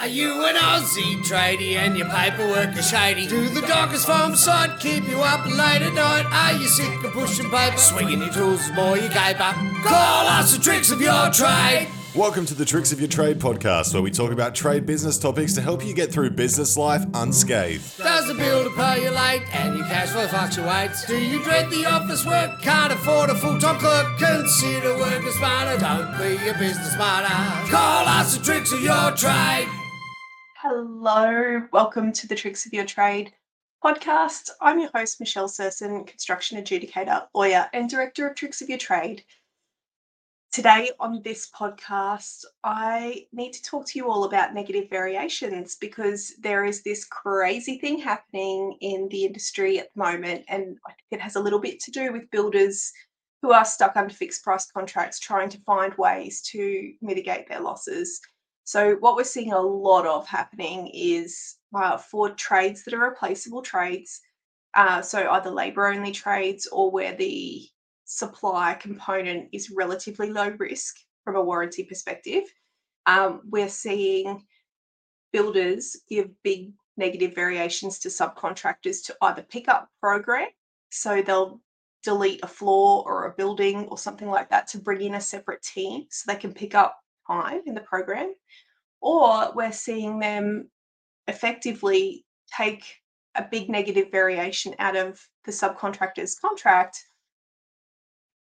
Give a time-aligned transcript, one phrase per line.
[0.00, 3.26] Are you an Aussie tradie and your paperwork is shady?
[3.26, 6.24] Do the dockers farm side keep you up late at night?
[6.24, 9.52] Are you sick of pushing paper, swinging your tools more you caper?
[9.84, 11.86] Call us the tricks of your trade.
[12.14, 15.52] Welcome to the Tricks of Your Trade podcast, where we talk about trade business topics
[15.56, 17.98] to help you get through business life unscathed.
[17.98, 21.04] Does the builder pay you late and your cash flow fluctuates?
[21.04, 22.62] Do you dread the office work?
[22.62, 24.18] Can't afford a full-time clerk?
[24.18, 25.78] Consider working smarter.
[25.78, 27.70] Don't be a business martyr.
[27.70, 29.68] Call us the tricks of your trade.
[30.62, 33.32] Hello, welcome to the Tricks of Your Trade
[33.82, 34.50] podcast.
[34.60, 39.24] I'm your host, Michelle Serson, construction adjudicator, lawyer, and director of Tricks of Your Trade.
[40.52, 46.34] Today on this podcast, I need to talk to you all about negative variations because
[46.42, 51.06] there is this crazy thing happening in the industry at the moment, and I think
[51.10, 52.92] it has a little bit to do with builders
[53.40, 58.20] who are stuck under fixed price contracts trying to find ways to mitigate their losses.
[58.70, 63.62] So, what we're seeing a lot of happening is uh, for trades that are replaceable
[63.62, 64.20] trades,
[64.76, 67.66] uh, so either labour only trades or where the
[68.04, 72.44] supply component is relatively low risk from a warranty perspective.
[73.06, 74.46] Um, we're seeing
[75.32, 80.46] builders give big negative variations to subcontractors to either pick up program,
[80.90, 81.60] so they'll
[82.04, 85.62] delete a floor or a building or something like that to bring in a separate
[85.62, 86.99] team so they can pick up
[87.66, 88.34] in the program,
[89.00, 90.68] or we're seeing them
[91.28, 92.84] effectively take
[93.36, 97.04] a big negative variation out of the subcontractor's contract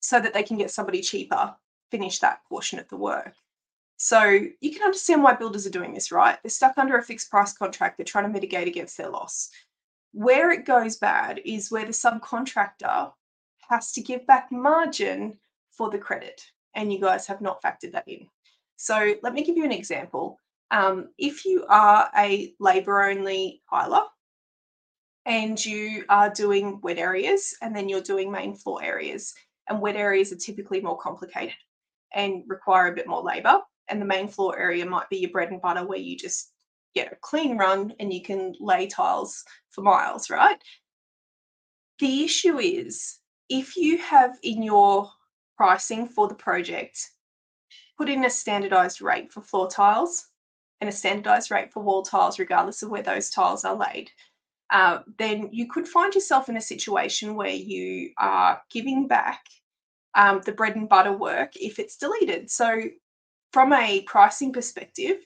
[0.00, 1.54] so that they can get somebody cheaper
[1.90, 3.34] finish that portion of the work.
[3.96, 4.22] So
[4.60, 6.38] you can understand why builders are doing this, right?
[6.42, 9.50] They're stuck under a fixed price contract, they're trying to mitigate against their loss.
[10.12, 13.12] Where it goes bad is where the subcontractor
[13.68, 15.38] has to give back margin
[15.72, 16.40] for the credit,
[16.74, 18.26] and you guys have not factored that in.
[18.76, 20.38] So let me give you an example.
[20.70, 24.02] Um, if you are a labour only tiler
[25.24, 29.34] and you are doing wet areas and then you're doing main floor areas,
[29.68, 31.56] and wet areas are typically more complicated
[32.14, 33.60] and require a bit more labour.
[33.88, 36.52] And the main floor area might be your bread and butter where you just
[36.94, 40.56] get a clean run and you can lay tiles for miles, right?
[41.98, 43.18] The issue is
[43.48, 45.10] if you have in your
[45.56, 47.10] pricing for the project
[47.98, 50.26] put in a standardized rate for floor tiles
[50.80, 54.10] and a standardized rate for wall tiles, regardless of where those tiles are laid,
[54.70, 59.40] uh, then you could find yourself in a situation where you are giving back
[60.14, 62.50] um, the bread and butter work if it's deleted.
[62.50, 62.82] So,
[63.52, 65.16] from a pricing perspective,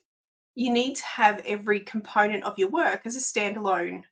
[0.55, 4.03] you need to have every component of your work as a standalone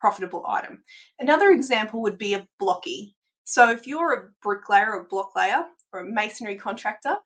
[0.00, 0.82] profitable item.
[1.18, 3.14] Another example would be a blocky.
[3.44, 7.16] So, if you're a bricklayer or block layer or a masonry contractor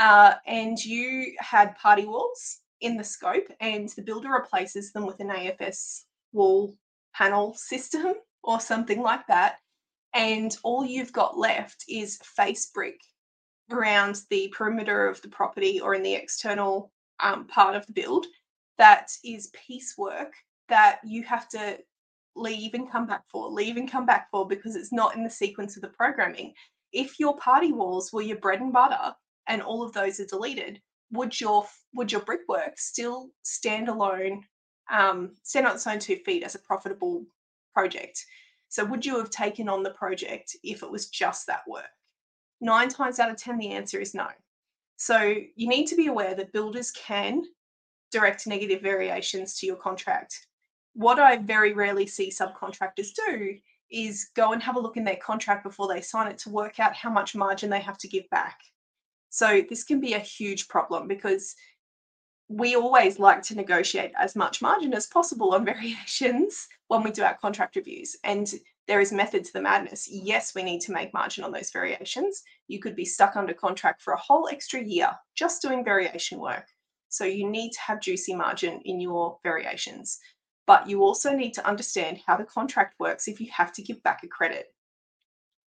[0.00, 5.20] uh, and you had party walls in the scope and the builder replaces them with
[5.20, 6.74] an AFS wall
[7.14, 9.56] panel system or something like that.
[10.14, 12.98] And all you've got left is face brick
[13.70, 16.90] around the perimeter of the property or in the external
[17.20, 18.26] um, part of the build
[18.78, 20.32] that is piecework
[20.70, 21.78] that you have to
[22.34, 25.28] leave and come back for, leave and come back for because it's not in the
[25.28, 26.54] sequence of the programming.
[26.90, 29.14] If your party walls were your bread and butter
[29.50, 30.80] and all of those are deleted,
[31.12, 34.44] would your would your brickwork still stand alone
[34.90, 37.24] um, stand on its own two feet as a profitable
[37.72, 38.24] project.
[38.68, 41.84] So, would you have taken on the project if it was just that work?
[42.60, 44.28] Nine times out of 10, the answer is no.
[44.96, 47.42] So, you need to be aware that builders can
[48.12, 50.46] direct negative variations to your contract.
[50.94, 53.56] What I very rarely see subcontractors do
[53.90, 56.78] is go and have a look in their contract before they sign it to work
[56.78, 58.58] out how much margin they have to give back.
[59.30, 61.54] So, this can be a huge problem because
[62.48, 67.22] we always like to negotiate as much margin as possible on variations when we do
[67.22, 68.16] our contract reviews.
[68.24, 68.52] And
[68.88, 70.08] there is method to the madness.
[70.10, 72.42] Yes, we need to make margin on those variations.
[72.66, 76.66] You could be stuck under contract for a whole extra year just doing variation work.
[77.08, 80.18] So you need to have juicy margin in your variations.
[80.66, 84.02] But you also need to understand how the contract works if you have to give
[84.02, 84.66] back a credit.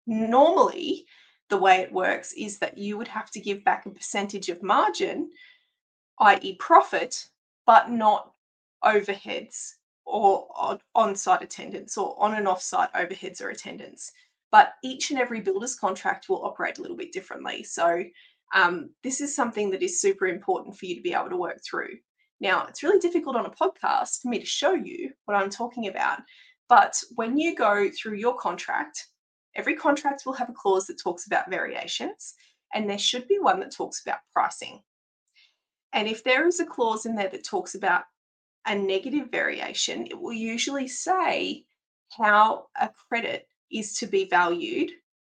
[0.07, 1.05] Normally,
[1.49, 4.63] the way it works is that you would have to give back a percentage of
[4.63, 5.29] margin
[6.19, 7.25] i.e., profit,
[7.65, 8.31] but not
[8.83, 9.73] overheads
[10.05, 14.11] or on site attendance or on and off site overheads or attendance.
[14.51, 17.63] But each and every builder's contract will operate a little bit differently.
[17.63, 18.03] So,
[18.53, 21.59] um, this is something that is super important for you to be able to work
[21.63, 21.97] through.
[22.39, 25.87] Now, it's really difficult on a podcast for me to show you what I'm talking
[25.87, 26.19] about.
[26.69, 29.07] But when you go through your contract,
[29.55, 32.33] every contract will have a clause that talks about variations,
[32.73, 34.81] and there should be one that talks about pricing.
[35.93, 38.03] And if there is a clause in there that talks about
[38.65, 41.65] a negative variation, it will usually say
[42.17, 44.91] how a credit is to be valued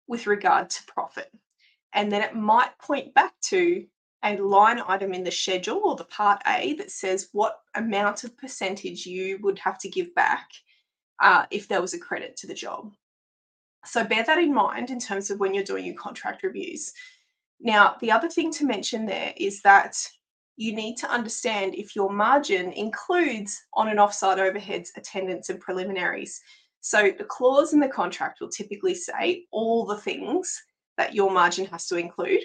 [0.07, 1.31] with regard to profit.
[1.93, 3.85] And then it might point back to
[4.23, 8.37] a line item in the schedule or the part A that says what amount of
[8.37, 10.49] percentage you would have to give back
[11.21, 12.93] uh, if there was a credit to the job.
[13.87, 16.91] So bear that in mind in terms of when you're doing your contract reviews.
[17.59, 19.97] Now, the other thing to mention there is that
[20.57, 26.41] you need to understand if your margin includes on and offsite overheads, attendance, and preliminaries.
[26.81, 30.61] So the clause in the contract will typically say all the things
[30.97, 32.41] that your margin has to include.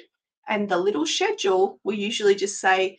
[0.48, 2.98] And the little schedule will usually just say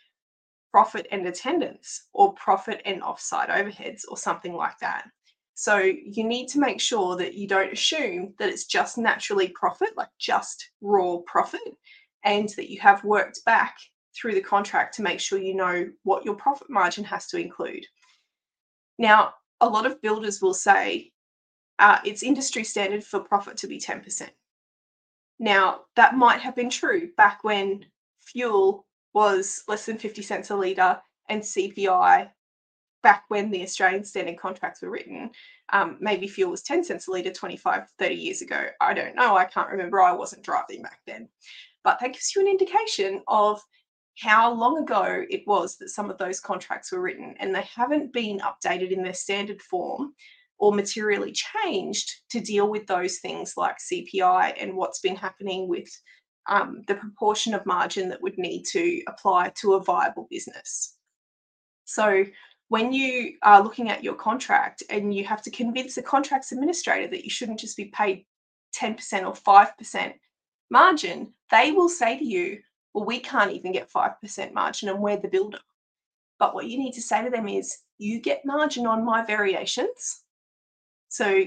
[0.72, 5.06] profit and attendance or profit and offsite overheads or something like that.
[5.55, 9.95] So you need to make sure that you don't assume that it's just naturally profit,
[9.95, 11.61] like just raw profit,
[12.23, 13.77] and that you have worked back
[14.15, 17.85] through the contract to make sure you know what your profit margin has to include.
[18.97, 21.11] Now, a lot of builders will say
[21.79, 24.29] uh, it's industry standard for profit to be 10%.
[25.39, 27.85] Now, that might have been true back when
[28.21, 30.99] fuel was less than 50 cents a litre
[31.29, 32.29] and CPI
[33.03, 35.29] back when the Australian standard contracts were written.
[35.71, 38.67] Um, maybe fuel was 10 cents a litre 25, 30 years ago.
[38.81, 39.35] I don't know.
[39.35, 40.01] I can't remember.
[40.01, 41.29] I wasn't driving back then.
[41.83, 43.61] But that gives you an indication of
[44.19, 48.13] how long ago it was that some of those contracts were written, and they haven't
[48.13, 50.13] been updated in their standard form
[50.59, 55.89] or materially changed to deal with those things like CPI and what's been happening with
[56.47, 60.95] um, the proportion of margin that would need to apply to a viable business.
[61.85, 62.25] So,
[62.73, 67.07] when you are looking at your contract and you have to convince the contracts administrator
[67.07, 68.25] that you shouldn't just be paid
[68.75, 68.97] 10%
[69.27, 70.13] or 5%
[70.71, 72.59] margin, they will say to you,
[72.95, 75.59] Well, we can't even get 5% margin and we're the builder.
[76.39, 80.23] But what you need to say to them is, You get margin on my variations
[81.13, 81.45] so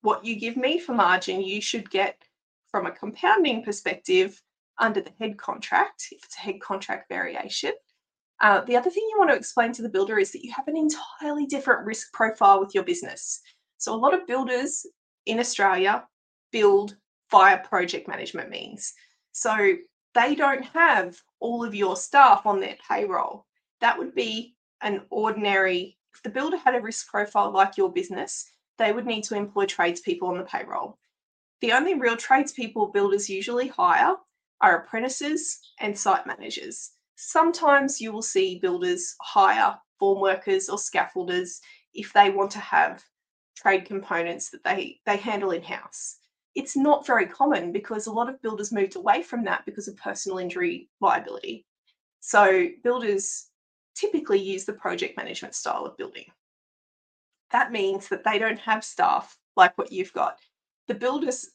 [0.00, 2.20] what you give me for margin, you should get
[2.72, 4.42] from a compounding perspective
[4.80, 7.74] under the head contract, if it's a head contract variation.
[8.40, 10.68] Uh, the other thing you want to explain to the builder is that you have
[10.68, 13.40] an entirely different risk profile with your business.
[13.78, 14.86] So a lot of builders
[15.24, 16.04] in Australia
[16.52, 16.96] build
[17.30, 18.92] via project management means.
[19.32, 19.74] So
[20.14, 23.46] they don't have all of your staff on their payroll.
[23.80, 28.50] That would be an ordinary, if the builder had a risk profile like your business,
[28.78, 30.98] they would need to employ tradespeople on the payroll.
[31.60, 34.14] The only real tradespeople builders usually hire
[34.60, 36.92] are apprentices and site managers.
[37.16, 41.60] Sometimes you will see builders hire form workers or scaffolders
[41.94, 43.02] if they want to have
[43.56, 46.18] trade components that they, they handle in house.
[46.54, 49.96] It's not very common because a lot of builders moved away from that because of
[49.96, 51.66] personal injury liability.
[52.20, 53.48] So, builders
[53.94, 56.26] typically use the project management style of building
[57.50, 60.38] that means that they don't have staff like what you've got.
[60.88, 61.50] The builder's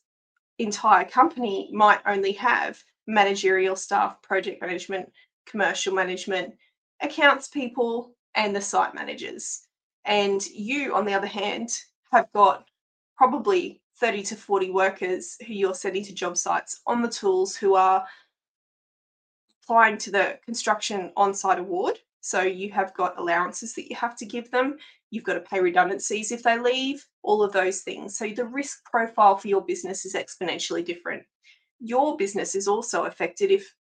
[0.60, 5.12] entire company might only have managerial staff, project management,
[5.46, 6.54] commercial management,
[7.02, 9.62] accounts people, and the site managers.
[10.06, 11.70] And you, on the other hand,
[12.12, 12.66] have got
[13.16, 17.76] probably 30 to 40 workers who you're sending to job sites on the tools who
[17.76, 18.06] are
[19.64, 22.00] applying to the construction on site award.
[22.22, 24.78] So you have got allowances that you have to give them.
[25.12, 28.18] You've got to pay redundancies if they leave, all of those things.
[28.18, 31.24] So the risk profile for your business is exponentially different.
[31.80, 33.74] Your business is also affected if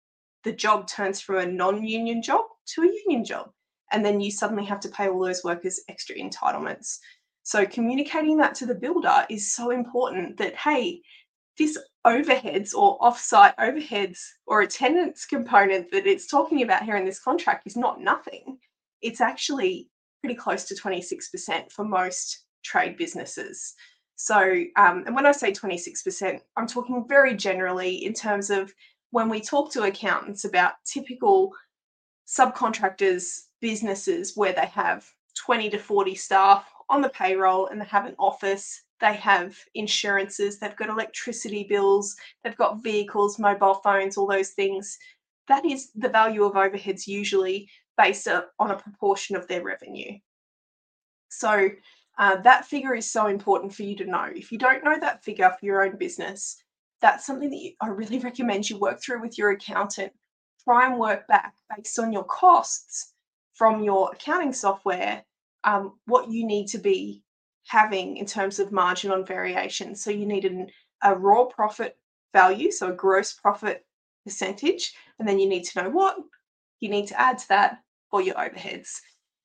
[0.43, 3.49] the job turns from a non union job to a union job.
[3.91, 6.97] And then you suddenly have to pay all those workers extra entitlements.
[7.43, 11.01] So communicating that to the builder is so important that, hey,
[11.57, 17.19] this overheads or offsite overheads or attendance component that it's talking about here in this
[17.19, 18.57] contract is not nothing.
[19.01, 19.89] It's actually
[20.21, 23.73] pretty close to 26% for most trade businesses.
[24.15, 28.73] So, um, and when I say 26%, I'm talking very generally in terms of
[29.11, 31.53] when we talk to accountants about typical
[32.27, 35.05] subcontractors' businesses where they have
[35.45, 40.59] 20 to 40 staff on the payroll and they have an office, they have insurances,
[40.59, 44.97] they've got electricity bills, they've got vehicles, mobile phones, all those things.
[45.47, 50.17] That is the value of overheads usually based on a proportion of their revenue.
[51.29, 51.69] So
[52.17, 54.27] uh, that figure is so important for you to know.
[54.33, 56.61] If you don't know that figure for your own business,
[57.01, 60.13] that's something that you, I really recommend you work through with your accountant.
[60.63, 63.13] Try and work back based on your costs
[63.53, 65.23] from your accounting software
[65.63, 67.21] um, what you need to be
[67.67, 69.95] having in terms of margin on variation.
[69.95, 70.67] So you need an,
[71.03, 71.97] a raw profit
[72.33, 73.85] value, so a gross profit
[74.25, 76.15] percentage, and then you need to know what
[76.79, 77.79] you need to add to that
[78.09, 78.99] for your overheads.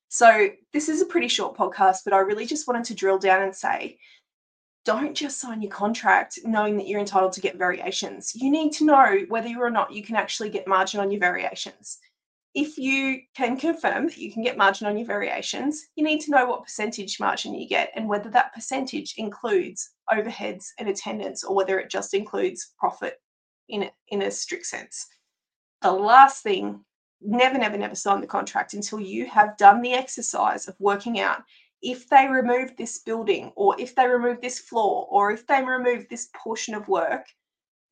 [0.08, 3.42] So, this is a pretty short podcast, but I really just wanted to drill down
[3.42, 3.98] and say
[4.84, 8.34] don't just sign your contract knowing that you're entitled to get variations.
[8.34, 11.98] You need to know whether or not you can actually get margin on your variations.
[12.54, 16.30] If you can confirm that you can get margin on your variations, you need to
[16.30, 21.56] know what percentage margin you get and whether that percentage includes overheads and attendance or
[21.56, 23.20] whether it just includes profit
[23.68, 25.06] in in a strict sense.
[25.82, 26.84] The last thing,
[27.20, 31.42] never, never, never sign the contract until you have done the exercise of working out
[31.84, 36.08] if they remove this building or if they remove this floor or if they remove
[36.08, 37.26] this portion of work,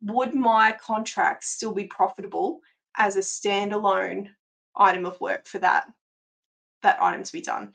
[0.00, 2.61] would my contract still be profitable
[2.96, 4.28] as a standalone
[4.75, 5.84] item of work for that
[6.82, 7.72] that item to be done?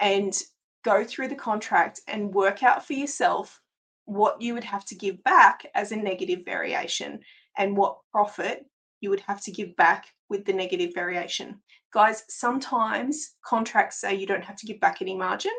[0.00, 0.36] And
[0.84, 3.60] go through the contract and work out for yourself
[4.06, 7.20] what you would have to give back as a negative variation
[7.56, 8.66] and what profit
[9.00, 11.60] you would have to give back with the negative variation.
[11.92, 15.52] Guys, sometimes contracts say you don't have to give back any margin.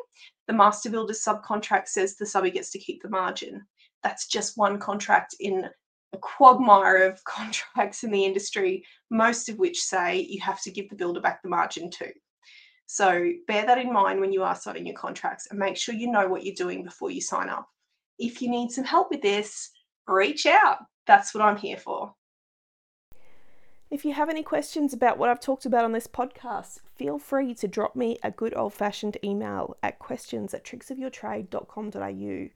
[0.47, 3.61] The master builder's subcontract says the subby gets to keep the margin.
[4.03, 5.65] That's just one contract in
[6.13, 10.89] a quagmire of contracts in the industry, most of which say you have to give
[10.89, 12.11] the builder back the margin too.
[12.85, 16.11] So bear that in mind when you are signing your contracts and make sure you
[16.11, 17.67] know what you're doing before you sign up.
[18.19, 19.71] If you need some help with this,
[20.07, 20.79] reach out.
[21.07, 22.13] That's what I'm here for.
[23.91, 27.53] If you have any questions about what I've talked about on this podcast, feel free
[27.55, 32.49] to drop me a good old fashioned email at questions at tricksofyourtrade.com.au.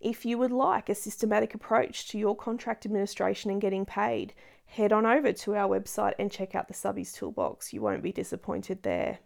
[0.00, 4.34] If you would like a systematic approach to your contract administration and getting paid,
[4.66, 7.72] head on over to our website and check out the Subbies Toolbox.
[7.72, 9.18] You won't be disappointed there.